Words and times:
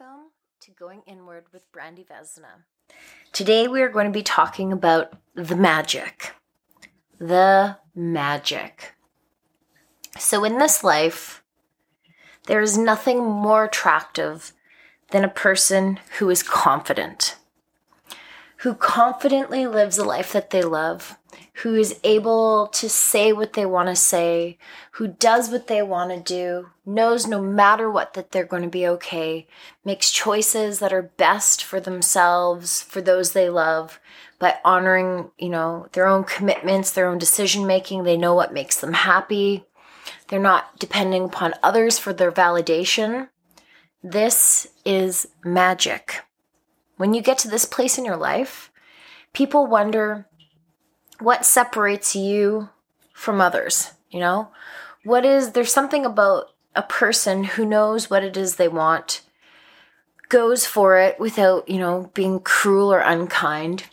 Welcome 0.00 0.30
to 0.60 0.70
Going 0.72 1.02
Inward 1.06 1.44
with 1.52 1.70
Brandy 1.70 2.04
Vesna. 2.04 2.64
Today 3.32 3.68
we 3.68 3.80
are 3.82 3.88
going 3.88 4.06
to 4.06 4.12
be 4.12 4.22
talking 4.22 4.72
about 4.72 5.12
the 5.34 5.54
magic. 5.54 6.32
The 7.18 7.76
magic. 7.94 8.94
So, 10.18 10.42
in 10.42 10.58
this 10.58 10.82
life, 10.82 11.44
there 12.46 12.60
is 12.60 12.78
nothing 12.78 13.24
more 13.24 13.64
attractive 13.64 14.52
than 15.10 15.22
a 15.22 15.28
person 15.28 16.00
who 16.18 16.30
is 16.30 16.42
confident, 16.42 17.36
who 18.58 18.74
confidently 18.74 19.66
lives 19.66 19.98
a 19.98 20.04
life 20.04 20.32
that 20.32 20.50
they 20.50 20.62
love, 20.62 21.18
who 21.62 21.74
is 21.74 21.98
able 22.04 22.66
to 22.68 22.88
say 22.88 23.32
what 23.32 23.52
they 23.52 23.64
want 23.64 23.88
to 23.88 23.96
say, 23.96 24.58
who 24.92 25.08
does 25.08 25.50
what 25.50 25.66
they 25.66 25.82
want 25.82 26.10
to 26.10 26.20
do, 26.20 26.68
knows 26.84 27.26
no 27.26 27.40
matter 27.40 27.90
what 27.90 28.14
that 28.14 28.32
they're 28.32 28.44
going 28.44 28.62
to 28.62 28.68
be 28.68 28.86
okay, 28.86 29.46
makes 29.84 30.10
choices 30.10 30.78
that 30.78 30.92
are 30.92 31.02
best 31.02 31.62
for 31.62 31.80
themselves, 31.80 32.82
for 32.82 33.00
those 33.00 33.32
they 33.32 33.48
love, 33.48 34.00
by 34.38 34.56
honoring, 34.64 35.30
you 35.38 35.48
know, 35.48 35.86
their 35.92 36.06
own 36.06 36.24
commitments, 36.24 36.90
their 36.90 37.08
own 37.08 37.18
decision 37.18 37.66
making. 37.66 38.02
They 38.02 38.16
know 38.16 38.34
what 38.34 38.52
makes 38.52 38.80
them 38.80 38.92
happy. 38.92 39.64
They're 40.28 40.40
not 40.40 40.78
depending 40.78 41.24
upon 41.24 41.54
others 41.62 41.98
for 41.98 42.12
their 42.12 42.32
validation. 42.32 43.28
This 44.02 44.66
is 44.84 45.28
magic. 45.44 46.22
When 46.96 47.14
you 47.14 47.22
get 47.22 47.38
to 47.38 47.48
this 47.48 47.64
place 47.64 47.96
in 47.96 48.04
your 48.04 48.16
life, 48.16 48.70
people 49.32 49.66
wonder 49.66 50.26
what 51.20 51.44
separates 51.44 52.16
you 52.16 52.68
from 53.12 53.40
others, 53.40 53.92
you 54.10 54.20
know? 54.20 54.48
What 55.04 55.24
is 55.24 55.52
there's 55.52 55.72
something 55.72 56.04
about 56.04 56.50
a 56.74 56.82
person 56.82 57.44
who 57.44 57.64
knows 57.64 58.10
what 58.10 58.24
it 58.24 58.36
is 58.36 58.56
they 58.56 58.68
want, 58.68 59.22
goes 60.28 60.66
for 60.66 60.98
it 60.98 61.20
without, 61.20 61.68
you 61.68 61.78
know, 61.78 62.10
being 62.14 62.40
cruel 62.40 62.92
or 62.92 63.00
unkind, 63.00 63.84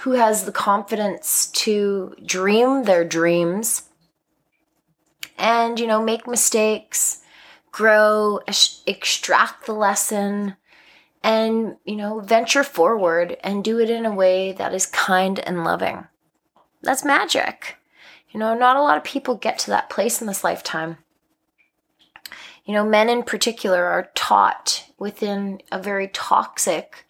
who 0.00 0.12
has 0.12 0.44
the 0.44 0.52
confidence 0.52 1.46
to 1.46 2.14
dream 2.24 2.84
their 2.84 3.04
dreams 3.04 3.84
and, 5.38 5.78
you 5.78 5.86
know, 5.86 6.02
make 6.02 6.26
mistakes, 6.26 7.22
grow, 7.70 8.40
extract 8.86 9.66
the 9.66 9.72
lesson, 9.72 10.56
and, 11.22 11.76
you 11.84 11.96
know, 11.96 12.20
venture 12.20 12.64
forward 12.64 13.36
and 13.42 13.64
do 13.64 13.78
it 13.78 13.90
in 13.90 14.04
a 14.04 14.14
way 14.14 14.52
that 14.52 14.74
is 14.74 14.86
kind 14.86 15.38
and 15.40 15.64
loving. 15.64 16.06
That's 16.82 17.04
magic. 17.04 17.76
You 18.30 18.40
know, 18.40 18.54
not 18.54 18.76
a 18.76 18.82
lot 18.82 18.96
of 18.96 19.04
people 19.04 19.34
get 19.34 19.58
to 19.60 19.70
that 19.70 19.90
place 19.90 20.20
in 20.20 20.26
this 20.26 20.44
lifetime. 20.44 20.98
You 22.64 22.74
know, 22.74 22.84
men 22.84 23.08
in 23.08 23.22
particular 23.22 23.84
are 23.84 24.10
taught 24.14 24.84
within 24.98 25.60
a 25.72 25.80
very 25.80 26.08
toxic 26.08 27.06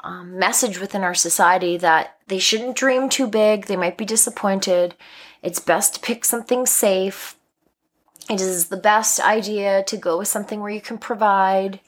um, 0.00 0.38
message 0.38 0.80
within 0.80 1.02
our 1.02 1.14
society 1.14 1.76
that 1.76 2.18
they 2.28 2.38
shouldn't 2.38 2.76
dream 2.76 3.08
too 3.08 3.26
big, 3.26 3.66
they 3.66 3.76
might 3.76 3.96
be 3.96 4.04
disappointed. 4.04 4.94
It's 5.42 5.60
best 5.60 5.94
to 5.94 6.00
pick 6.00 6.24
something 6.24 6.66
safe. 6.66 7.36
It 8.28 8.40
is 8.40 8.66
the 8.66 8.76
best 8.76 9.20
idea 9.20 9.82
to 9.84 9.96
go 9.96 10.18
with 10.18 10.28
something 10.28 10.60
where 10.60 10.70
you 10.70 10.80
can 10.80 10.98
provide, 10.98 11.80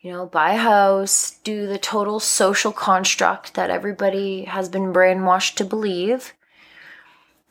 you 0.00 0.10
know, 0.10 0.26
buy 0.26 0.54
a 0.54 0.58
house, 0.58 1.38
do 1.44 1.66
the 1.66 1.78
total 1.78 2.18
social 2.20 2.72
construct 2.72 3.54
that 3.54 3.70
everybody 3.70 4.44
has 4.44 4.68
been 4.68 4.92
brainwashed 4.92 5.56
to 5.56 5.64
believe. 5.64 6.32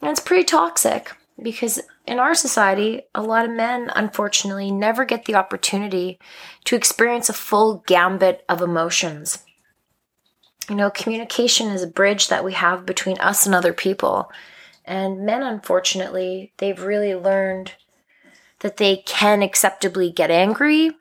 And 0.01 0.09
it's 0.09 0.19
pretty 0.19 0.43
toxic 0.43 1.11
because 1.41 1.79
in 2.07 2.19
our 2.19 2.33
society, 2.33 3.03
a 3.13 3.21
lot 3.21 3.45
of 3.45 3.51
men, 3.51 3.91
unfortunately, 3.95 4.71
never 4.71 5.05
get 5.05 5.25
the 5.25 5.35
opportunity 5.35 6.19
to 6.65 6.75
experience 6.75 7.29
a 7.29 7.33
full 7.33 7.83
gambit 7.87 8.43
of 8.49 8.61
emotions. 8.61 9.39
You 10.69 10.75
know, 10.75 10.89
communication 10.89 11.69
is 11.69 11.83
a 11.83 11.87
bridge 11.87 12.29
that 12.29 12.43
we 12.43 12.53
have 12.53 12.85
between 12.85 13.19
us 13.19 13.45
and 13.45 13.53
other 13.53 13.73
people. 13.73 14.31
And 14.85 15.25
men, 15.25 15.43
unfortunately, 15.43 16.53
they've 16.57 16.81
really 16.81 17.15
learned 17.15 17.73
that 18.59 18.77
they 18.77 18.97
can 18.97 19.41
acceptably 19.41 20.11
get 20.11 20.31
angry 20.31 20.91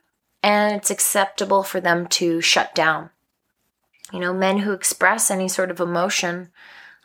and 0.43 0.77
it's 0.77 0.91
acceptable 0.91 1.63
for 1.63 1.81
them 1.81 2.07
to 2.07 2.41
shut 2.41 2.75
down. 2.75 3.11
You 4.13 4.21
know, 4.21 4.33
men 4.33 4.59
who 4.59 4.73
express 4.73 5.31
any 5.31 5.49
sort 5.49 5.71
of 5.71 5.81
emotion, 5.81 6.51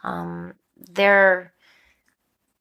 um, 0.04 0.54
they're 0.78 1.54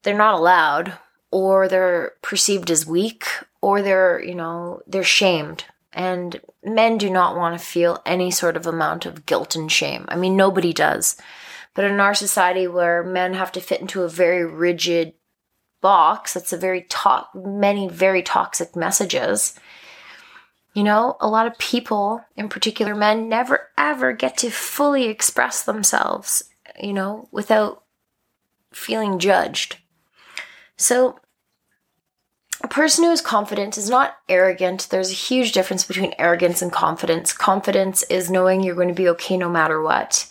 they're 0.05 0.15
not 0.15 0.39
allowed 0.39 0.97
or 1.31 1.67
they're 1.67 2.13
perceived 2.21 2.71
as 2.71 2.85
weak 2.85 3.25
or 3.61 3.81
they're, 3.81 4.23
you 4.23 4.35
know, 4.35 4.81
they're 4.87 5.03
shamed. 5.03 5.65
And 5.91 6.39
men 6.63 6.97
do 6.97 7.09
not 7.09 7.35
want 7.35 7.59
to 7.59 7.65
feel 7.65 8.01
any 8.05 8.29
sort 8.31 8.55
of 8.55 8.67
amount 8.67 9.05
of 9.05 9.25
guilt 9.25 9.55
and 9.55 9.71
shame. 9.71 10.05
I 10.07 10.15
mean, 10.15 10.37
nobody 10.37 10.71
does. 10.71 11.17
But 11.73 11.85
in 11.85 11.99
our 11.99 12.13
society 12.13 12.67
where 12.67 13.03
men 13.03 13.33
have 13.33 13.51
to 13.53 13.61
fit 13.61 13.81
into 13.81 14.03
a 14.03 14.09
very 14.09 14.45
rigid 14.45 15.13
box, 15.81 16.33
that's 16.33 16.53
a 16.53 16.57
very 16.57 16.83
to- 16.83 17.27
many 17.33 17.89
very 17.89 18.21
toxic 18.21 18.75
messages. 18.75 19.59
You 20.73 20.83
know, 20.83 21.17
a 21.19 21.27
lot 21.27 21.47
of 21.47 21.57
people, 21.57 22.23
in 22.35 22.49
particular 22.49 22.93
men, 22.93 23.29
never 23.29 23.69
ever 23.77 24.13
get 24.13 24.37
to 24.37 24.49
fully 24.51 25.05
express 25.05 25.63
themselves, 25.63 26.43
you 26.79 26.93
know, 26.93 27.27
without 27.31 27.83
feeling 28.71 29.19
judged. 29.19 29.77
So, 30.77 31.19
a 32.61 32.67
person 32.67 33.03
who 33.03 33.11
is 33.11 33.21
confident 33.21 33.77
is 33.77 33.89
not 33.89 34.15
arrogant. 34.29 34.87
There's 34.89 35.11
a 35.11 35.15
huge 35.15 35.51
difference 35.51 35.83
between 35.83 36.15
arrogance 36.17 36.61
and 36.61 36.71
confidence. 36.71 37.33
Confidence 37.33 38.03
is 38.03 38.31
knowing 38.31 38.63
you're 38.63 38.75
going 38.75 38.87
to 38.87 38.93
be 38.93 39.09
okay 39.09 39.37
no 39.37 39.49
matter 39.49 39.81
what 39.81 40.27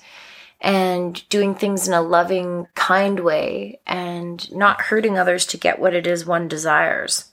and 0.61 1.29
doing 1.29 1.55
things 1.55 1.87
in 1.87 1.93
a 1.93 2.01
loving, 2.01 2.67
kind 2.75 3.21
way 3.21 3.79
and 3.87 4.51
not 4.53 4.81
hurting 4.81 5.19
others 5.19 5.45
to 5.45 5.59
get 5.59 5.79
what 5.79 5.95
it 5.95 6.07
is 6.07 6.25
one 6.25 6.49
desires. 6.49 7.31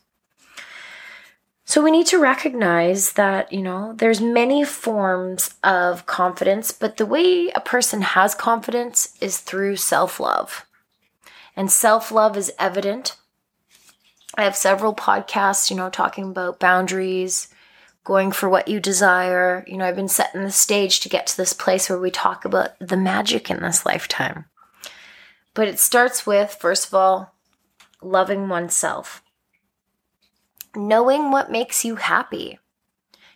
So 1.64 1.82
we 1.82 1.92
need 1.92 2.08
to 2.08 2.20
recognize 2.20 3.14
that, 3.14 3.54
you 3.54 3.62
know, 3.62 3.94
there's 3.94 4.20
many 4.20 4.66
forms 4.66 5.56
of 5.64 6.06
confidence, 6.06 6.74
but 6.74 6.98
the 6.98 7.06
way 7.06 7.50
a 7.56 7.62
person 7.62 8.02
has 8.02 8.36
confidence 8.36 9.18
is 9.22 9.38
through 9.38 9.78
self-love. 9.78 10.66
And 11.56 11.72
self 11.72 12.12
love 12.12 12.38
is 12.38 12.52
evident. 12.58 13.18
I 14.36 14.44
have 14.44 14.56
several 14.56 14.96
podcasts, 14.96 15.70
you 15.70 15.76
know, 15.76 15.90
talking 15.90 16.30
about 16.30 16.60
boundaries, 16.60 17.50
going 18.04 18.32
for 18.32 18.48
what 18.48 18.68
you 18.68 18.80
desire. 18.80 19.66
You 19.68 19.78
know, 19.78 19.86
I've 19.86 19.96
been 19.96 20.08
setting 20.08 20.44
the 20.44 20.52
stage 20.52 21.02
to 21.02 21.10
get 21.10 21.28
to 21.28 21.38
this 21.38 21.54
place 21.54 21.90
where 21.90 22.00
we 22.00 22.12
talk 22.12 22.46
about 22.46 22.72
the 22.80 22.98
magic 22.98 23.52
in 23.52 23.62
this 23.62 23.86
lifetime. 23.86 24.46
But 25.54 25.68
it 25.68 25.80
starts 25.80 26.26
with, 26.26 26.58
first 26.60 26.88
of 26.88 26.94
all, 26.94 27.36
loving 28.02 28.48
oneself, 28.48 29.22
knowing 30.76 31.32
what 31.32 31.52
makes 31.52 31.84
you 31.84 31.98
happy. 31.98 32.58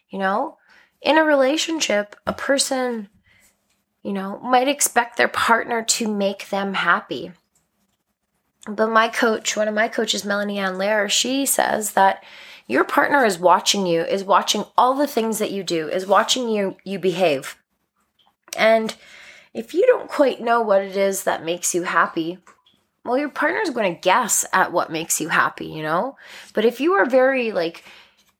You 0.09 0.19
know, 0.19 0.57
in 1.01 1.17
a 1.17 1.23
relationship, 1.25 2.15
a 2.25 2.31
person, 2.31 3.09
you 4.01 4.13
know, 4.13 4.39
might 4.39 4.69
expect 4.69 5.17
their 5.17 5.27
partner 5.27 5.83
to 5.83 6.07
make 6.07 6.49
them 6.49 6.73
happy. 6.73 7.33
But 8.67 8.87
my 8.87 9.07
coach, 9.07 9.55
one 9.55 9.67
of 9.67 9.75
my 9.75 9.87
coaches, 9.87 10.25
Melanie 10.25 10.57
Ann 10.57 10.77
Lair, 10.77 11.07
she 11.07 11.45
says 11.45 11.93
that 11.93 12.23
your 12.67 12.83
partner 12.83 13.23
is 13.23 13.37
watching 13.37 13.85
you, 13.85 14.01
is 14.01 14.23
watching 14.23 14.65
all 14.75 14.95
the 14.95 15.07
things 15.07 15.37
that 15.39 15.51
you 15.51 15.63
do, 15.63 15.87
is 15.87 16.07
watching 16.07 16.49
you 16.49 16.77
you 16.83 16.97
behave. 16.97 17.57
And 18.57 18.95
if 19.53 19.73
you 19.73 19.85
don't 19.85 20.09
quite 20.09 20.41
know 20.41 20.61
what 20.61 20.81
it 20.81 20.97
is 20.97 21.23
that 21.23 21.45
makes 21.45 21.75
you 21.75 21.83
happy, 21.83 22.39
well, 23.03 23.17
your 23.17 23.29
partner's 23.29 23.69
going 23.69 23.93
to 23.93 24.01
guess 24.01 24.45
at 24.51 24.71
what 24.71 24.91
makes 24.91 25.21
you 25.21 25.29
happy, 25.29 25.67
you 25.67 25.83
know? 25.83 26.17
But 26.53 26.65
if 26.65 26.79
you 26.79 26.93
are 26.93 27.05
very 27.05 27.51
like 27.51 27.83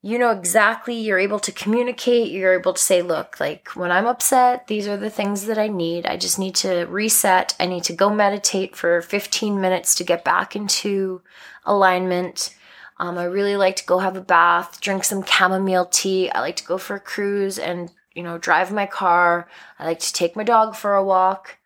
you 0.05 0.19
know 0.19 0.29
exactly 0.29 0.93
you're 0.93 1.17
able 1.17 1.39
to 1.39 1.51
communicate 1.51 2.31
you're 2.31 2.53
able 2.53 2.73
to 2.73 2.81
say 2.81 3.01
look 3.01 3.39
like 3.39 3.69
when 3.69 3.91
i'm 3.91 4.05
upset 4.05 4.67
these 4.67 4.87
are 4.87 4.97
the 4.97 5.09
things 5.09 5.47
that 5.47 5.57
i 5.57 5.67
need. 5.67 6.05
I 6.05 6.15
just 6.15 6.37
need 6.37 6.53
to 6.57 6.85
reset. 6.85 7.55
I 7.59 7.65
need 7.65 7.83
to 7.85 7.93
go 7.93 8.13
meditate 8.13 8.75
for 8.75 9.01
15 9.01 9.59
minutes 9.59 9.95
to 9.95 10.03
get 10.03 10.23
back 10.23 10.55
into 10.55 11.23
alignment. 11.65 12.55
Um, 12.97 13.17
i 13.17 13.23
really 13.23 13.57
like 13.57 13.77
to 13.77 13.85
go 13.85 13.97
have 13.97 14.15
a 14.15 14.21
bath 14.21 14.79
drink 14.79 15.03
some 15.03 15.23
chamomile 15.25 15.87
tea. 15.87 16.29
I 16.29 16.39
like 16.39 16.57
to 16.57 16.65
go 16.65 16.77
for 16.77 16.95
a 16.97 16.99
cruise 16.99 17.57
and 17.57 17.91
you 18.13 18.21
know 18.21 18.37
drive 18.37 18.71
my 18.71 18.85
car. 18.85 19.49
I 19.79 19.85
like 19.85 19.99
to 20.01 20.13
take 20.13 20.35
my 20.35 20.43
dog 20.43 20.75
for 20.75 20.93
a 20.93 21.03
walk. 21.03 21.57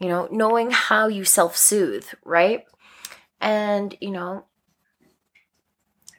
You 0.00 0.08
know 0.08 0.28
knowing 0.32 0.72
how 0.72 1.06
you 1.06 1.24
self-soothe 1.24 2.08
right? 2.24 2.64
And 3.40 3.96
you 4.00 4.10
know 4.10 4.46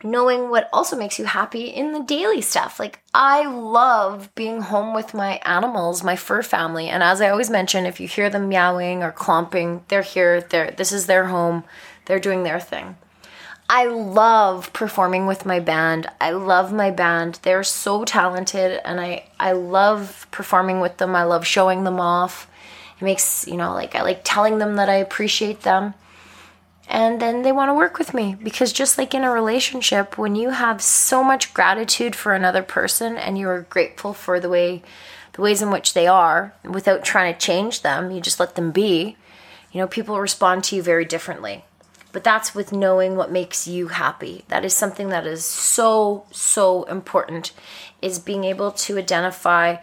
knowing 0.03 0.49
what 0.49 0.69
also 0.73 0.95
makes 0.95 1.17
you 1.17 1.25
happy 1.25 1.65
in 1.65 1.93
the 1.93 2.03
daily 2.03 2.41
stuff. 2.41 2.79
Like, 2.79 2.99
I 3.13 3.45
love 3.45 4.33
being 4.35 4.61
home 4.61 4.93
with 4.93 5.13
my 5.13 5.39
animals, 5.45 6.03
my 6.03 6.15
fur 6.15 6.41
family. 6.43 6.89
And 6.89 7.01
as 7.01 7.21
I 7.21 7.29
always 7.29 7.49
mention, 7.49 7.85
if 7.85 7.99
you 7.99 8.07
hear 8.07 8.29
them 8.29 8.49
meowing 8.49 9.03
or 9.03 9.11
clomping, 9.11 9.83
they're 9.87 10.01
here, 10.01 10.41
they're, 10.41 10.71
this 10.71 10.91
is 10.91 11.05
their 11.05 11.27
home, 11.27 11.63
they're 12.05 12.19
doing 12.19 12.43
their 12.43 12.59
thing. 12.59 12.97
I 13.69 13.85
love 13.85 14.71
performing 14.73 15.25
with 15.25 15.45
my 15.45 15.59
band. 15.59 16.07
I 16.19 16.31
love 16.31 16.73
my 16.73 16.91
band. 16.91 17.39
They're 17.43 17.63
so 17.63 18.03
talented 18.03 18.81
and 18.83 18.99
I 18.99 19.25
I 19.39 19.53
love 19.53 20.27
performing 20.31 20.79
with 20.79 20.97
them. 20.97 21.15
I 21.15 21.23
love 21.23 21.47
showing 21.47 21.83
them 21.83 21.99
off. 21.99 22.49
It 22.99 23.03
makes, 23.03 23.47
you 23.47 23.57
know, 23.57 23.73
like 23.73 23.95
I 23.95 24.01
like 24.01 24.21
telling 24.23 24.57
them 24.57 24.75
that 24.75 24.89
I 24.89 24.95
appreciate 24.95 25.61
them. 25.61 25.93
And 26.87 27.21
then 27.21 27.41
they 27.41 27.51
want 27.51 27.69
to 27.69 27.73
work 27.73 27.97
with 27.97 28.13
me 28.13 28.35
because 28.41 28.73
just 28.73 28.97
like 28.97 29.13
in 29.13 29.23
a 29.23 29.31
relationship, 29.31 30.17
when 30.17 30.35
you 30.35 30.51
have 30.51 30.81
so 30.81 31.23
much 31.23 31.53
gratitude 31.53 32.15
for 32.15 32.33
another 32.33 32.61
person 32.61 33.17
and 33.17 33.37
you're 33.37 33.61
grateful 33.63 34.13
for 34.13 34.39
the 34.39 34.49
way 34.49 34.83
the 35.33 35.41
ways 35.41 35.63
in 35.63 35.71
which 35.71 35.95
they 35.95 36.05
are 36.05 36.53
without 36.63 37.03
trying 37.03 37.33
to 37.33 37.39
change 37.39 37.81
them, 37.81 38.11
you 38.11 38.21
just 38.21 38.39
let 38.39 38.55
them 38.55 38.71
be. 38.71 39.17
You 39.71 39.81
know, 39.81 39.87
people 39.87 40.19
respond 40.19 40.63
to 40.65 40.75
you 40.75 40.83
very 40.83 41.05
differently 41.05 41.65
but 42.13 42.23
that's 42.23 42.55
with 42.55 42.71
knowing 42.71 43.17
what 43.17 43.31
makes 43.31 43.67
you 43.67 43.89
happy 43.89 44.45
that 44.47 44.63
is 44.63 44.73
something 44.73 45.09
that 45.09 45.27
is 45.27 45.43
so 45.43 46.23
so 46.31 46.83
important 46.83 47.51
is 48.01 48.19
being 48.19 48.45
able 48.45 48.71
to 48.71 48.97
identify 48.97 49.75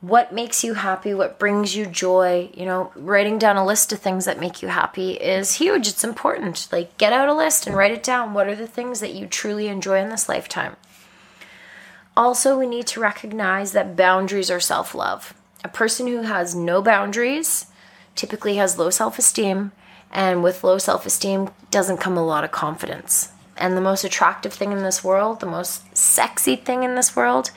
what 0.00 0.32
makes 0.32 0.62
you 0.62 0.74
happy 0.74 1.14
what 1.14 1.38
brings 1.38 1.74
you 1.74 1.86
joy 1.86 2.50
you 2.52 2.66
know 2.66 2.92
writing 2.94 3.38
down 3.38 3.56
a 3.56 3.64
list 3.64 3.92
of 3.92 3.98
things 3.98 4.26
that 4.26 4.38
make 4.38 4.62
you 4.62 4.68
happy 4.68 5.12
is 5.12 5.54
huge. 5.54 5.88
It's 5.88 6.04
important. 6.04 6.68
Like 6.70 6.96
get 6.98 7.12
out 7.12 7.28
a 7.28 7.34
list 7.34 7.66
and 7.66 7.76
write 7.76 7.92
it 7.92 8.02
down. 8.02 8.34
What 8.34 8.46
are 8.46 8.54
the 8.54 8.66
things 8.66 9.00
that 9.00 9.14
you 9.14 9.26
truly 9.26 9.68
enjoy 9.68 10.00
in 10.00 10.10
this 10.10 10.28
lifetime? 10.28 10.76
Also 12.16 12.58
we 12.58 12.66
need 12.66 12.86
to 12.88 13.00
recognize 13.00 13.72
that 13.72 13.96
boundaries 13.96 14.50
are 14.50 14.60
self-love. 14.60 15.34
A 15.64 15.68
person 15.68 16.06
who 16.06 16.22
has 16.22 16.54
no 16.54 16.80
boundaries 16.82 17.66
typically 18.14 18.56
has 18.56 18.78
low 18.78 18.90
self-esteem 18.90 19.72
and 20.12 20.42
with 20.42 20.64
low 20.64 20.78
self 20.78 21.06
esteem 21.06 21.50
doesn't 21.70 21.98
come 21.98 22.16
a 22.16 22.24
lot 22.24 22.44
of 22.44 22.50
confidence. 22.50 23.32
And 23.56 23.76
the 23.76 23.82
most 23.82 24.04
attractive 24.04 24.52
thing 24.52 24.72
in 24.72 24.82
this 24.82 25.02
world, 25.02 25.40
the 25.40 25.46
most 25.46 25.96
sexy 25.96 26.56
thing 26.56 26.82
in 26.82 26.94
this 26.94 27.16
world, 27.16 27.50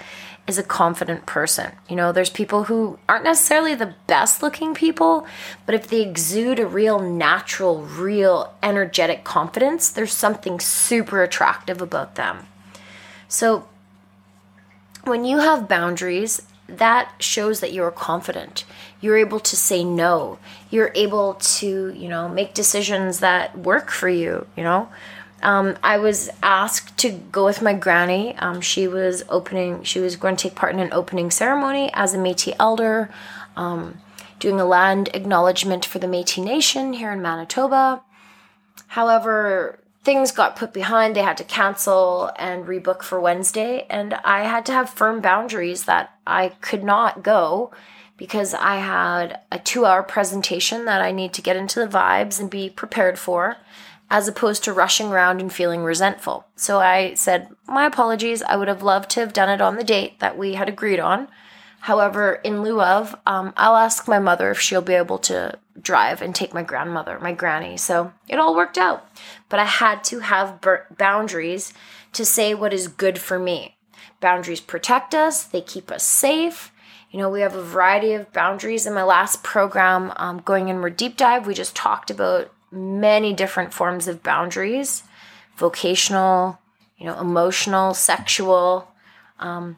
is 0.50 0.58
a 0.58 0.64
confident 0.64 1.26
person. 1.26 1.72
You 1.88 1.96
know, 1.96 2.12
there's 2.12 2.30
people 2.30 2.66
who 2.66 3.00
aren't 3.08 3.24
necessarily 3.24 3.76
the 3.76 3.96
best 4.08 4.44
looking 4.44 4.74
people, 4.74 5.26
but 5.66 5.76
if 5.76 5.88
they 5.88 6.02
exude 6.02 6.60
a 6.60 6.68
real 6.68 7.00
natural, 7.00 7.84
real 7.84 8.54
energetic 8.62 9.24
confidence, 9.24 9.90
there's 9.90 10.12
something 10.12 10.60
super 10.60 11.24
attractive 11.24 11.82
about 11.82 12.16
them. 12.16 12.48
So, 13.28 13.68
when 15.04 15.24
you 15.24 15.38
have 15.38 15.70
boundaries 15.70 16.42
that 16.78 17.12
shows 17.20 17.60
that 17.62 17.74
you're 17.74 17.92
confident. 17.92 18.64
You're 19.02 19.18
able 19.18 19.40
to 19.40 19.56
say 19.56 19.84
no. 19.84 20.38
You're 20.70 20.92
able 20.94 21.36
to, 21.36 21.94
you 21.94 22.08
know, 22.08 22.30
make 22.30 22.54
decisions 22.54 23.20
that 23.20 23.58
work 23.58 23.90
for 23.90 24.10
you, 24.10 24.46
you 24.56 24.64
know. 24.64 24.90
Um, 25.42 25.78
I 25.84 25.98
was 25.98 26.30
asked 26.44 26.98
to 27.00 27.12
go 27.12 27.46
with 27.46 27.62
my 27.62 27.74
granny. 27.74 28.36
Um, 28.38 28.62
she 28.62 28.88
was 28.88 29.24
opening, 29.30 29.84
she 29.84 30.00
was 30.00 30.16
going 30.16 30.36
to 30.36 30.50
take 30.50 30.56
part 30.56 30.74
in 30.74 30.80
an 30.80 30.94
opening 30.94 31.32
ceremony 31.32 31.90
as 31.94 32.14
a 32.14 32.18
Metis 32.18 32.56
elder, 32.60 33.10
um, 33.56 34.00
doing 34.40 34.60
a 34.60 34.66
land 34.66 35.10
acknowledgement 35.14 35.86
for 35.86 36.00
the 36.00 36.08
Metis 36.08 36.38
Nation 36.38 36.94
here 36.94 37.12
in 37.12 37.22
Manitoba. 37.22 38.02
However, 38.88 39.80
things 40.04 40.32
got 40.32 40.56
put 40.56 40.74
behind. 40.74 41.16
They 41.16 41.22
had 41.22 41.38
to 41.38 41.44
cancel 41.44 42.32
and 42.38 42.66
rebook 42.66 43.04
for 43.04 43.20
Wednesday. 43.20 43.86
And 43.90 44.16
I 44.16 44.44
had 44.44 44.66
to 44.68 44.72
have 44.72 44.90
firm 44.90 45.22
boundaries 45.22 45.86
that 45.86 46.16
I 46.26 46.50
could 46.62 46.84
not 46.84 47.24
go 47.24 47.72
because 48.18 48.54
I 48.54 48.78
had 48.78 49.40
a 49.52 49.60
two 49.60 49.86
hour 49.86 50.04
presentation 50.04 50.86
that 50.86 51.02
I 51.02 51.12
need 51.12 51.34
to 51.34 51.42
get 51.42 51.56
into 51.56 51.80
the 51.80 51.88
vibes 51.88 52.40
and 52.40 52.50
be 52.50 52.70
prepared 52.70 53.18
for, 53.18 53.58
as 54.10 54.28
opposed 54.28 54.64
to 54.64 54.74
rushing 54.74 55.12
around 55.12 55.40
and 55.40 55.54
feeling 55.54 55.84
resentful. 55.84 56.46
So 56.56 56.80
I 56.80 57.14
said, 57.14 57.50
My 57.68 57.86
apologies. 57.86 58.42
I 58.42 58.56
would 58.56 58.68
have 58.68 58.82
loved 58.82 59.10
to 59.12 59.20
have 59.20 59.34
done 59.34 59.50
it 59.50 59.62
on 59.62 59.76
the 59.76 59.84
date 59.84 60.20
that 60.20 60.38
we 60.38 60.56
had 60.56 60.68
agreed 60.68 61.00
on. 61.00 61.28
However, 61.82 62.36
in 62.44 62.62
lieu 62.62 62.82
of, 62.82 63.16
um, 63.26 63.54
I'll 63.56 63.78
ask 63.78 64.08
my 64.08 64.20
mother 64.20 64.52
if 64.52 64.60
she'll 64.60 64.82
be 64.82 64.96
able 64.96 65.18
to 65.20 65.58
drive 65.82 66.22
and 66.22 66.36
take 66.36 66.54
my 66.54 66.64
grandmother, 66.64 67.20
my 67.20 67.32
granny. 67.32 67.78
So 67.78 68.12
it 68.28 68.40
all 68.40 68.56
worked 68.56 68.78
out. 68.78 69.08
But 69.48 69.60
I 69.60 69.66
had 69.66 70.04
to 70.06 70.20
have 70.20 70.60
boundaries 70.98 71.74
to 72.14 72.26
say 72.26 72.54
what 72.54 72.74
is 72.74 72.88
good 72.88 73.18
for 73.18 73.40
me. 73.40 73.78
Boundaries 74.20 74.60
protect 74.60 75.16
us, 75.16 75.44
they 75.44 75.62
keep 75.62 75.92
us 75.92 76.04
safe. 76.04 76.74
You 77.12 77.20
know, 77.20 77.30
we 77.30 77.42
have 77.42 77.56
a 77.56 77.64
variety 77.64 78.14
of 78.14 78.32
boundaries. 78.34 78.86
In 78.86 78.94
my 78.94 79.04
last 79.04 79.42
program, 79.42 80.14
um, 80.18 80.42
going 80.42 80.68
in 80.68 80.80
more 80.80 80.92
deep 80.92 81.18
dive, 81.18 81.48
we 81.48 81.54
just 81.54 81.76
talked 81.76 82.12
about 82.12 82.52
many 82.72 83.34
different 83.34 83.74
forms 83.74 84.08
of 84.08 84.24
boundaries 84.24 85.04
vocational, 85.60 86.58
you 86.98 87.06
know, 87.06 87.20
emotional, 87.20 87.94
sexual. 87.94 88.88
Um, 89.40 89.78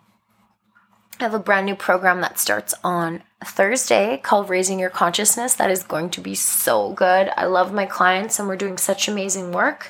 I 1.19 1.23
have 1.23 1.33
a 1.33 1.39
brand 1.39 1.65
new 1.65 1.75
program 1.75 2.21
that 2.21 2.39
starts 2.39 2.73
on 2.83 3.23
Thursday 3.43 4.19
called 4.23 4.49
Raising 4.49 4.79
Your 4.79 4.89
Consciousness. 4.89 5.55
That 5.55 5.71
is 5.71 5.83
going 5.83 6.11
to 6.11 6.21
be 6.21 6.35
so 6.35 6.93
good. 6.93 7.31
I 7.35 7.45
love 7.45 7.73
my 7.73 7.85
clients 7.85 8.39
and 8.39 8.47
we're 8.47 8.55
doing 8.55 8.77
such 8.77 9.07
amazing 9.07 9.51
work. 9.51 9.89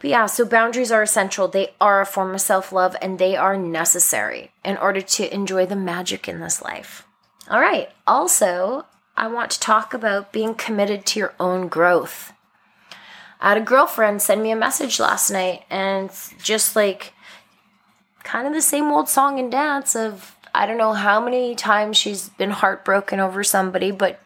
But 0.00 0.10
yeah, 0.10 0.26
so 0.26 0.44
boundaries 0.44 0.92
are 0.92 1.02
essential. 1.02 1.48
They 1.48 1.72
are 1.80 2.00
a 2.00 2.06
form 2.06 2.34
of 2.34 2.40
self 2.40 2.72
love 2.72 2.96
and 3.00 3.18
they 3.18 3.36
are 3.36 3.56
necessary 3.56 4.50
in 4.64 4.76
order 4.76 5.00
to 5.00 5.34
enjoy 5.34 5.66
the 5.66 5.76
magic 5.76 6.28
in 6.28 6.40
this 6.40 6.60
life. 6.60 7.06
All 7.48 7.60
right, 7.60 7.90
also, 8.06 8.86
I 9.16 9.28
want 9.28 9.50
to 9.52 9.60
talk 9.60 9.94
about 9.94 10.32
being 10.32 10.54
committed 10.54 11.06
to 11.06 11.18
your 11.18 11.34
own 11.40 11.68
growth. 11.68 12.32
I 13.40 13.50
had 13.50 13.58
a 13.58 13.62
girlfriend 13.62 14.22
send 14.22 14.42
me 14.42 14.50
a 14.50 14.56
message 14.56 15.00
last 15.00 15.30
night 15.30 15.64
and 15.70 16.10
just 16.42 16.76
like, 16.76 17.12
kind 18.24 18.46
of 18.46 18.52
the 18.52 18.60
same 18.60 18.90
old 18.90 19.08
song 19.08 19.38
and 19.38 19.50
dance 19.50 19.94
of 19.94 20.36
I 20.52 20.64
don't 20.64 20.78
know 20.78 20.94
how 20.94 21.20
many 21.20 21.54
times 21.54 21.98
she's 21.98 22.30
been 22.30 22.50
heartbroken 22.50 23.20
over 23.20 23.44
somebody, 23.44 23.90
but 23.90 24.20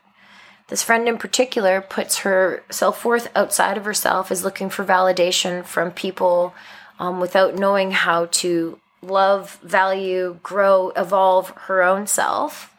this 0.68 0.82
friend 0.82 1.08
in 1.08 1.18
particular 1.18 1.80
puts 1.80 2.18
her 2.18 2.62
self 2.70 3.04
worth 3.04 3.28
outside 3.34 3.76
of 3.76 3.84
herself, 3.84 4.30
is 4.30 4.44
looking 4.44 4.70
for 4.70 4.84
validation 4.84 5.64
from 5.64 5.90
people 5.90 6.54
um, 7.00 7.18
without 7.18 7.56
knowing 7.56 7.90
how 7.90 8.26
to 8.26 8.78
love, 9.02 9.58
value, 9.64 10.38
grow, 10.44 10.90
evolve 10.90 11.50
her 11.66 11.82
own 11.82 12.06
self. 12.06 12.72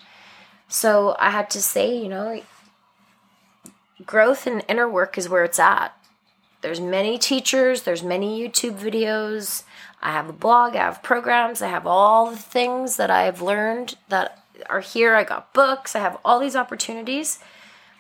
So 0.72 1.18
I 1.20 1.32
had 1.32 1.50
to 1.50 1.62
say, 1.62 1.94
you 1.98 2.08
know, 2.08 2.42
growth 4.06 4.48
and 4.48 4.64
inner 4.70 4.88
work 4.88 5.18
is 5.18 5.28
where 5.28 5.44
it's 5.44 5.60
at. 5.60 5.94
There's 6.62 6.80
many 6.80 7.18
teachers, 7.18 7.82
there's 7.82 8.04
many 8.04 8.40
YouTube 8.40 8.80
videos, 8.80 9.64
I 10.02 10.14
have 10.14 10.30
a 10.30 10.34
blog, 10.34 10.78
I 10.78 10.86
have 10.86 11.04
programs, 11.04 11.62
I 11.62 11.68
have 11.68 11.86
all 11.86 12.32
the 12.32 12.38
things 12.38 12.96
that 12.96 13.12
I've 13.12 13.42
learned 13.42 13.98
that 14.08 14.44
are 14.70 14.80
here. 14.80 15.14
I 15.14 15.26
got 15.26 15.54
books, 15.54 15.94
I 15.94 16.00
have 16.00 16.18
all 16.24 16.40
these 16.40 16.56
opportunities, 16.56 17.40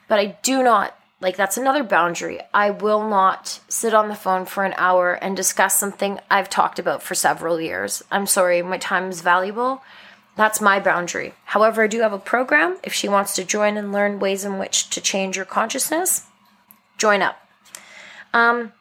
but 0.07 0.17
I 0.17 0.37
do 0.41 0.63
not 0.63 0.97
like 1.19 1.35
that's 1.35 1.57
another 1.57 1.83
boundary. 1.83 2.39
I 2.53 2.69
will 2.69 3.05
not 3.05 3.59
sit 3.67 3.93
on 3.93 4.07
the 4.07 4.15
phone 4.15 4.45
for 4.45 4.63
an 4.63 4.73
hour 4.77 5.13
and 5.13 5.35
discuss 5.35 5.77
something 5.77 6.19
I've 6.31 6.49
talked 6.49 6.79
about 6.79 7.03
for 7.03 7.15
several 7.15 7.59
years. 7.59 8.01
I'm 8.09 8.25
sorry, 8.25 8.61
my 8.61 8.77
time 8.77 9.09
is 9.09 9.19
valuable. 9.19 9.83
That's 10.41 10.59
my 10.59 10.79
boundary. 10.79 11.35
However, 11.45 11.83
I 11.83 11.87
do 11.87 11.99
have 11.99 12.13
a 12.13 12.17
program. 12.17 12.77
If 12.81 12.93
she 12.93 13.07
wants 13.07 13.35
to 13.35 13.43
join 13.43 13.77
and 13.77 13.91
learn 13.91 14.17
ways 14.17 14.43
in 14.43 14.57
which 14.57 14.89
to 14.89 14.99
change 14.99 15.35
your 15.35 15.45
consciousness, 15.45 16.23
join 16.97 17.21
up. 17.21 17.47
Um, 18.33 18.71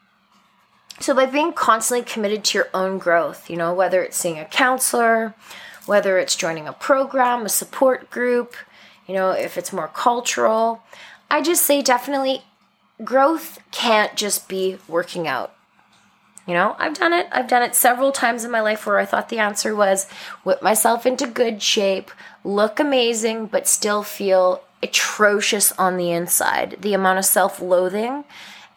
so, 1.00 1.14
by 1.14 1.26
being 1.26 1.52
constantly 1.52 2.11
committed 2.11 2.45
to 2.45 2.57
your 2.57 2.69
own 2.73 2.97
growth, 2.97 3.50
you 3.50 3.59
know, 3.59 3.75
whether 3.75 4.02
it's 4.02 4.17
seeing 4.17 4.38
a 4.38 4.47
counselor, 4.47 5.35
whether 5.85 6.17
it's 6.17 6.35
joining 6.35 6.67
a 6.67 6.73
program, 6.73 7.45
a 7.45 7.50
support 7.50 8.09
group, 8.09 8.57
you 9.07 9.12
know, 9.12 9.33
if 9.33 9.59
it's 9.59 9.71
more 9.71 9.88
cultural, 9.88 10.83
I 11.31 11.43
just 11.43 11.67
say 11.67 11.83
definitely 11.83 12.40
growth 13.05 13.59
can't 13.71 14.17
just 14.17 14.49
be 14.49 14.79
working 14.88 15.29
out. 15.29 15.55
You 16.50 16.57
know, 16.57 16.75
I've 16.80 16.95
done 16.95 17.12
it. 17.12 17.28
I've 17.30 17.47
done 17.47 17.62
it 17.62 17.76
several 17.76 18.11
times 18.11 18.45
in 18.45 18.50
my 18.50 18.61
life 18.61 18.85
where 18.85 18.99
I 18.99 19.04
thought 19.04 19.28
the 19.28 19.38
answer 19.38 19.73
was 19.73 20.09
whip 20.42 20.61
myself 20.61 21.07
into 21.07 21.28
good 21.28 21.62
shape, 21.62 22.11
look 22.42 22.80
amazing, 22.80 23.47
but 23.47 23.69
still 23.69 24.02
feel 24.02 24.61
atrocious 24.83 25.71
on 25.78 25.97
the 25.97 26.11
inside. 26.11 26.78
The 26.80 26.92
amount 26.92 27.21
of 27.21 27.25
self 27.25 27.61
loathing 27.61 28.25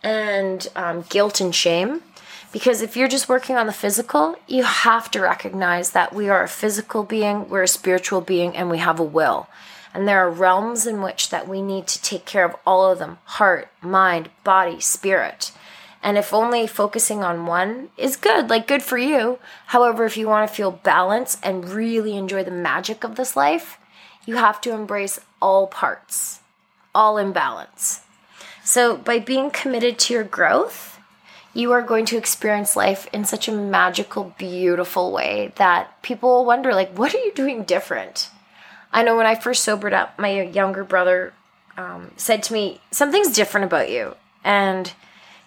and 0.04 0.68
um, 0.76 1.04
guilt 1.10 1.42
and 1.42 1.56
shame 1.56 2.04
because 2.52 2.84
if 2.84 2.96
you're 2.96 3.08
just 3.08 3.28
working 3.28 3.56
on 3.56 3.66
the 3.66 3.74
physical, 3.74 4.36
you 4.48 4.62
have 4.62 5.10
to 5.10 5.20
recognize 5.20 5.90
that 5.90 6.14
we 6.14 6.30
are 6.30 6.44
a 6.44 6.48
physical 6.48 7.02
being, 7.02 7.50
we're 7.50 7.64
a 7.64 7.68
spiritual 7.68 8.22
being, 8.22 8.56
and 8.56 8.70
we 8.70 8.78
have 8.78 9.00
a 9.00 9.04
will. 9.04 9.48
And 9.96 10.08
there 10.08 10.20
are 10.20 10.30
realms 10.30 10.86
in 10.86 11.02
which 11.02 11.32
that 11.32 11.48
we 11.48 11.64
need 11.64 11.88
to 11.88 12.02
take 12.04 12.26
care 12.26 12.46
of 12.46 12.56
all 12.68 12.92
of 12.92 13.00
them 13.00 13.18
heart, 13.24 13.70
mind, 13.82 14.30
body, 14.44 14.80
spirit. 14.80 15.52
And 16.04 16.18
if 16.18 16.34
only 16.34 16.68
focusing 16.68 17.24
on 17.24 17.46
one 17.46 17.90
is 17.98 18.18
good, 18.18 18.50
like 18.50 18.68
good 18.68 18.84
for 18.84 18.98
you. 18.98 19.40
However, 19.68 20.06
if 20.06 20.18
you 20.18 20.28
want 20.28 20.48
to 20.48 20.54
feel 20.54 20.72
balance 20.72 21.38
and 21.42 21.70
really 21.70 22.18
enjoy 22.18 22.44
the 22.44 22.52
magic 22.52 23.06
of 23.06 23.16
this 23.16 23.38
life, 23.38 23.80
you 24.26 24.36
have 24.36 24.60
to 24.62 24.74
embrace 24.74 25.20
all 25.42 25.66
parts, 25.66 26.42
all 26.94 27.18
in 27.18 27.32
balance. 27.32 28.02
So, 28.66 28.98
by 28.98 29.20
being 29.20 29.50
committed 29.50 29.98
to 30.00 30.14
your 30.14 30.24
growth, 30.24 31.00
you 31.54 31.72
are 31.72 31.82
going 31.82 32.06
to 32.06 32.18
experience 32.18 32.76
life 32.76 33.08
in 33.14 33.26
such 33.26 33.48
a 33.48 33.52
magical, 33.54 34.34
beautiful 34.38 35.12
way 35.12 35.54
that 35.56 36.02
people 36.02 36.30
will 36.30 36.46
wonder, 36.46 36.74
like, 36.74 36.98
what 36.98 37.14
are 37.14 37.20
you 37.20 37.32
doing 37.34 37.64
different? 37.64 38.30
I 38.92 39.04
know 39.04 39.16
when 39.16 39.26
I 39.26 39.36
first 39.36 39.64
sobered 39.64 39.94
up, 39.94 40.18
my 40.20 40.42
younger 40.42 40.84
brother 40.84 41.34
um, 41.78 42.12
said 42.18 42.44
to 42.44 42.54
me, 42.54 42.82
Something's 42.92 43.34
different 43.34 43.66
about 43.66 43.90
you. 43.90 44.16
And 44.44 44.92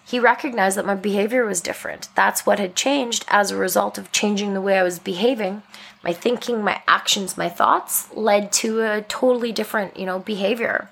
he 0.07 0.21
recognized 0.21 0.77
that 0.77 0.85
my 0.85 0.95
behavior 0.95 1.45
was 1.45 1.59
different. 1.59 2.07
That's 2.15 2.45
what 2.45 2.59
had 2.59 2.77
changed 2.77 3.25
as 3.27 3.51
a 3.51 3.57
result 3.57 3.97
of 3.97 4.13
changing 4.13 4.53
the 4.53 4.61
way 4.61 4.79
I 4.79 4.83
was 4.83 4.99
behaving. 4.99 5.63
My 6.01 6.13
thinking, 6.13 6.63
my 6.63 6.81
actions, 6.87 7.37
my 7.37 7.49
thoughts 7.49 8.07
led 8.13 8.53
to 8.53 8.83
a 8.83 9.01
totally 9.01 9.51
different, 9.51 9.99
you 9.99 10.05
know, 10.05 10.19
behavior. 10.19 10.89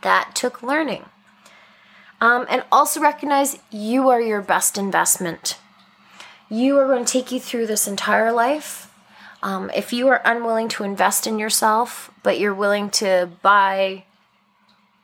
That 0.00 0.30
took 0.34 0.62
learning. 0.62 1.04
Um, 2.18 2.46
and 2.48 2.64
also 2.72 2.98
recognize 2.98 3.58
you 3.70 4.08
are 4.08 4.22
your 4.22 4.40
best 4.40 4.78
investment. 4.78 5.58
You 6.48 6.78
are 6.78 6.86
going 6.86 7.04
to 7.04 7.12
take 7.12 7.30
you 7.30 7.38
through 7.38 7.66
this 7.66 7.86
entire 7.86 8.32
life. 8.32 8.90
Um, 9.42 9.70
if 9.76 9.92
you 9.92 10.08
are 10.08 10.22
unwilling 10.24 10.68
to 10.70 10.82
invest 10.82 11.26
in 11.26 11.38
yourself, 11.38 12.10
but 12.22 12.40
you're 12.40 12.54
willing 12.54 12.88
to 12.90 13.28
buy 13.42 14.04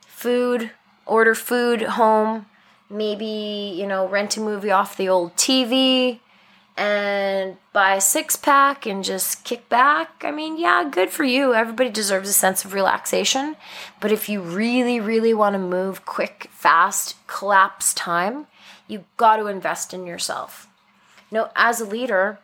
food, 0.07 0.71
order 1.05 1.35
food 1.35 1.83
home, 1.83 2.47
maybe, 2.89 3.75
you 3.77 3.87
know, 3.87 4.07
rent 4.07 4.37
a 4.37 4.41
movie 4.41 4.71
off 4.71 4.97
the 4.97 5.09
old 5.09 5.35
TV, 5.35 6.19
and 6.77 7.55
buy 7.71 7.95
a 7.95 8.01
six 8.01 8.35
pack 8.35 8.85
and 8.85 9.03
just 9.03 9.43
kick 9.45 9.69
back, 9.69 10.23
I 10.25 10.31
mean, 10.31 10.57
yeah, 10.59 10.87
good 10.89 11.09
for 11.09 11.23
you. 11.23 11.53
Everybody 11.53 11.89
deserves 11.89 12.27
a 12.27 12.33
sense 12.33 12.65
of 12.65 12.73
relaxation. 12.73 13.55
But 14.01 14.11
if 14.11 14.27
you 14.27 14.41
really, 14.41 14.99
really 14.99 15.33
want 15.33 15.53
to 15.53 15.59
move 15.59 16.05
quick, 16.05 16.49
fast, 16.51 17.15
collapse 17.27 17.93
time, 17.93 18.47
you 18.87 19.05
got 19.15 19.37
to 19.37 19.47
invest 19.47 19.93
in 19.93 20.05
yourself. 20.05 20.67
You 21.31 21.37
know, 21.37 21.49
as 21.55 21.79
a 21.79 21.85
leader, 21.85 22.39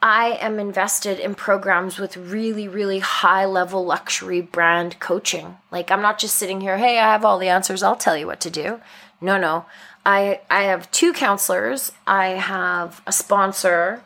I 0.00 0.38
am 0.40 0.58
invested 0.58 1.18
in 1.18 1.34
programs 1.34 1.98
with 1.98 2.16
really, 2.16 2.68
really 2.68 3.00
high 3.00 3.44
level 3.44 3.84
luxury 3.84 4.40
brand 4.40 4.98
coaching. 5.00 5.58
Like, 5.72 5.90
I'm 5.90 6.00
not 6.00 6.18
just 6.18 6.36
sitting 6.36 6.60
here, 6.60 6.78
hey, 6.78 6.98
I 6.98 7.12
have 7.12 7.24
all 7.24 7.38
the 7.38 7.48
answers, 7.48 7.82
I'll 7.82 7.96
tell 7.96 8.16
you 8.16 8.26
what 8.26 8.40
to 8.42 8.50
do. 8.50 8.80
No, 9.20 9.38
no. 9.38 9.66
I 10.04 10.40
I 10.48 10.62
have 10.62 10.90
two 10.90 11.12
counselors. 11.12 11.92
I 12.06 12.28
have 12.28 13.02
a 13.06 13.12
sponsor. 13.12 14.02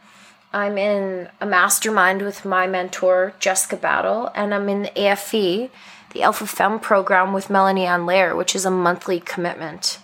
I'm 0.53 0.79
in 0.79 1.29
a 1.41 1.47
mastermind 1.47 2.23
with 2.23 2.45
my 2.45 2.67
mentor 2.67 3.35
Jessica 3.41 3.77
Battle, 3.77 4.31
and 4.35 4.55
I'm 4.55 4.69
in 4.69 4.83
the 4.83 4.91
AFE, 4.91 5.71
the 6.13 6.23
Alpha 6.23 6.47
Femme 6.47 6.79
program 6.79 7.33
with 7.33 7.51
Melanie 7.51 7.87
Ann 7.87 8.07
Lair, 8.07 8.37
which 8.37 8.55
is 8.55 8.65
a 8.65 8.71
monthly 8.71 9.21
commitment 9.21 9.99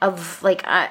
of 0.00 0.42
like 0.42 0.62
I 0.66 0.90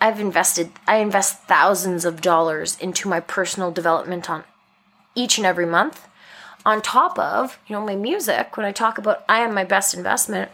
I've 0.00 0.20
invested 0.20 0.70
I 0.86 0.96
invest 0.96 1.42
thousands 1.42 2.04
of 2.04 2.20
dollars 2.20 2.78
into 2.80 3.08
my 3.08 3.20
personal 3.20 3.70
development 3.70 4.28
on 4.30 4.44
each 5.14 5.38
and 5.38 5.46
every 5.46 5.66
month. 5.66 6.06
On 6.64 6.82
top 6.82 7.18
of, 7.18 7.58
you 7.66 7.74
know, 7.74 7.84
my 7.84 7.96
music, 7.96 8.56
when 8.56 8.66
I 8.66 8.72
talk 8.72 8.98
about 8.98 9.24
I 9.28 9.40
am 9.40 9.54
my 9.54 9.64
best 9.64 9.94
investment, 9.94 10.50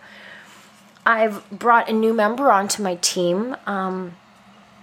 I've 1.06 1.48
brought 1.50 1.88
a 1.88 1.92
new 1.92 2.12
member 2.12 2.50
onto 2.50 2.82
my 2.82 2.96
team. 2.96 3.56
Um, 3.64 4.16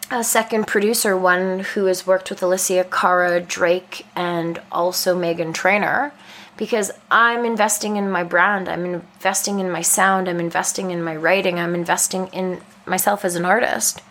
a 0.09 0.23
second 0.23 0.67
producer, 0.67 1.17
one 1.17 1.59
who 1.59 1.85
has 1.85 2.07
worked 2.07 2.29
with 2.29 2.39
Alessia 2.39 2.89
Cara, 2.89 3.41
Drake, 3.41 4.05
and 4.15 4.61
also 4.71 5.19
Meghan 5.19 5.53
Trainor, 5.53 6.13
because 6.55 6.91
I'm 7.11 7.43
investing 7.43 7.97
in 7.97 8.09
my 8.09 8.23
brand. 8.23 8.69
I'm 8.69 8.85
investing 8.85 9.59
in 9.59 9.69
my 9.69 9.81
sound. 9.81 10.29
I'm 10.29 10.39
investing 10.39 10.91
in 10.91 11.03
my 11.03 11.15
writing. 11.15 11.59
I'm 11.59 11.75
investing 11.75 12.27
in 12.27 12.61
myself 12.85 13.25
as 13.25 13.35
an 13.35 13.43
artist. 13.43 14.01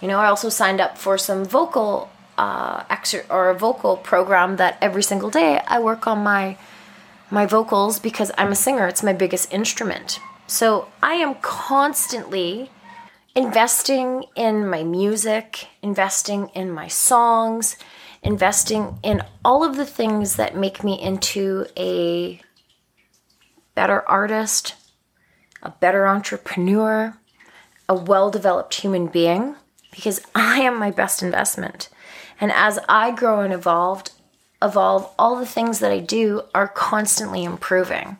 You 0.00 0.08
know, 0.08 0.18
I 0.18 0.26
also 0.26 0.48
signed 0.48 0.80
up 0.80 0.98
for 0.98 1.16
some 1.16 1.44
vocal 1.44 2.10
uh, 2.36 2.82
exer- 2.84 3.26
or 3.30 3.50
a 3.50 3.54
vocal 3.54 3.96
program 3.96 4.56
that 4.56 4.78
every 4.80 5.02
single 5.02 5.30
day 5.30 5.60
I 5.68 5.78
work 5.78 6.06
on 6.06 6.24
my 6.24 6.56
my 7.30 7.44
vocals 7.44 7.98
because 7.98 8.30
I'm 8.38 8.52
a 8.52 8.56
singer. 8.56 8.86
It's 8.86 9.02
my 9.02 9.12
biggest 9.12 9.52
instrument. 9.52 10.20
So 10.46 10.88
I 11.02 11.14
am 11.14 11.34
constantly 11.36 12.70
investing 13.34 14.24
in 14.36 14.68
my 14.68 14.84
music, 14.84 15.68
investing 15.82 16.50
in 16.54 16.70
my 16.70 16.86
songs, 16.86 17.76
investing 18.22 18.98
in 19.02 19.22
all 19.44 19.64
of 19.64 19.76
the 19.76 19.84
things 19.84 20.36
that 20.36 20.56
make 20.56 20.84
me 20.84 21.00
into 21.00 21.66
a 21.76 22.40
better 23.74 24.08
artist, 24.08 24.74
a 25.62 25.70
better 25.70 26.06
entrepreneur, 26.06 27.18
a 27.88 27.94
well 27.94 28.30
developed 28.30 28.74
human 28.74 29.08
being, 29.08 29.56
because 29.90 30.20
I 30.34 30.60
am 30.60 30.78
my 30.78 30.92
best 30.92 31.22
investment. 31.22 31.88
And 32.40 32.52
as 32.52 32.78
I 32.88 33.10
grow 33.10 33.40
and 33.40 33.52
evolve, 33.52 34.04
evolve, 34.62 35.12
all 35.18 35.36
the 35.36 35.46
things 35.46 35.80
that 35.80 35.90
I 35.90 35.98
do 35.98 36.42
are 36.54 36.68
constantly 36.68 37.44
improving. 37.44 38.18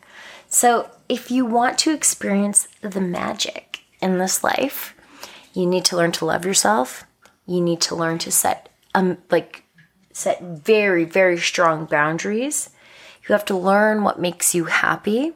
So 0.57 0.89
if 1.07 1.29
you 1.29 1.45
want 1.45 1.77
to 1.77 1.93
experience 1.93 2.67
the 2.81 2.99
magic 2.99 3.81
in 4.01 4.17
this 4.17 4.43
life, 4.43 4.95
you 5.53 5.67
need 5.67 5.85
to 5.85 5.95
learn 5.95 6.11
to 6.13 6.25
love 6.25 6.45
yourself. 6.45 7.05
You 7.45 7.61
need 7.61 7.79
to 7.81 7.95
learn 7.95 8.17
to 8.17 8.31
set 8.31 8.67
um 8.95 9.19
like 9.29 9.65
set 10.13 10.41
very 10.41 11.05
very 11.05 11.37
strong 11.37 11.85
boundaries. 11.85 12.71
You 13.21 13.33
have 13.33 13.45
to 13.45 13.55
learn 13.55 14.01
what 14.01 14.19
makes 14.19 14.55
you 14.55 14.65
happy. 14.65 15.33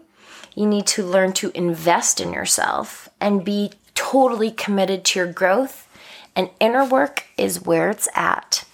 You 0.56 0.66
need 0.66 0.88
to 0.88 1.06
learn 1.06 1.34
to 1.34 1.52
invest 1.54 2.20
in 2.20 2.34
yourself 2.34 3.08
and 3.20 3.46
be 3.46 3.74
totally 3.94 4.50
committed 4.50 5.06
to 5.06 5.20
your 5.20 5.32
growth. 5.32 5.88
And 6.36 6.50
inner 6.60 6.84
work 6.84 7.26
is 7.38 7.64
where 7.64 7.92
it's 7.92 8.10
at. 8.16 8.66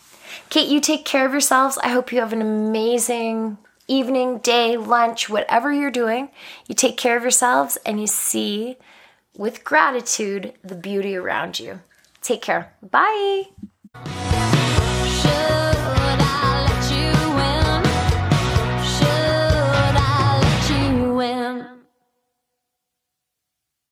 Kate, 0.50 0.70
you 0.70 0.80
take 0.80 1.04
care 1.04 1.26
of 1.26 1.34
yourselves. 1.34 1.78
I 1.80 1.90
hope 1.90 2.14
you 2.14 2.22
have 2.22 2.32
an 2.32 2.42
amazing 2.42 3.58
evening, 3.88 4.40
day, 4.40 4.78
lunch, 4.78 5.30
whatever 5.30 5.72
you're 5.72 5.92
doing, 5.92 6.30
you 6.68 6.76
take 6.76 6.98
care 6.98 7.18
of 7.18 7.24
yourselves 7.24 7.78
and 7.86 8.00
you 8.00 8.08
see 8.08 8.78
with 9.36 9.64
gratitude 9.64 10.54
the 10.64 10.76
beauty 10.76 11.16
around 11.16 11.60
you. 11.60 11.82
Take 12.22 12.42
care. 12.42 12.74
Bye. 12.82 13.44